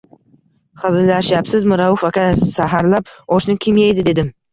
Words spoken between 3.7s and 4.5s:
yeydi?– dedim.